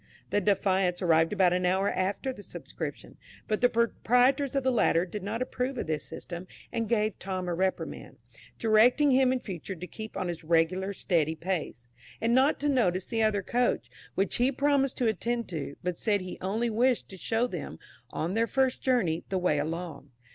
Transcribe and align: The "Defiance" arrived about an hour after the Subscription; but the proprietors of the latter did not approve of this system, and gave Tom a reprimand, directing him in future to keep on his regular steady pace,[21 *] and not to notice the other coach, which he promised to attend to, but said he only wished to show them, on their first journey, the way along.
The 0.31 0.41
"Defiance" 0.41 0.99
arrived 1.03 1.31
about 1.31 1.53
an 1.53 1.63
hour 1.63 1.87
after 1.87 2.33
the 2.33 2.41
Subscription; 2.41 3.17
but 3.47 3.61
the 3.61 3.69
proprietors 3.69 4.55
of 4.55 4.63
the 4.63 4.71
latter 4.71 5.05
did 5.05 5.21
not 5.21 5.43
approve 5.43 5.77
of 5.77 5.85
this 5.85 6.03
system, 6.03 6.47
and 6.73 6.89
gave 6.89 7.19
Tom 7.19 7.47
a 7.47 7.53
reprimand, 7.53 8.17
directing 8.57 9.11
him 9.11 9.31
in 9.31 9.39
future 9.41 9.75
to 9.75 9.85
keep 9.85 10.17
on 10.17 10.27
his 10.27 10.43
regular 10.43 10.91
steady 10.91 11.35
pace,[21 11.35 11.85
*] 12.19 12.21
and 12.21 12.33
not 12.33 12.59
to 12.61 12.67
notice 12.69 13.05
the 13.05 13.21
other 13.21 13.43
coach, 13.43 13.91
which 14.15 14.37
he 14.37 14.51
promised 14.51 14.97
to 14.97 15.05
attend 15.07 15.47
to, 15.49 15.75
but 15.83 15.99
said 15.99 16.21
he 16.21 16.39
only 16.41 16.71
wished 16.71 17.07
to 17.09 17.15
show 17.15 17.45
them, 17.45 17.77
on 18.09 18.33
their 18.33 18.47
first 18.47 18.81
journey, 18.81 19.23
the 19.29 19.37
way 19.37 19.59
along. 19.59 20.09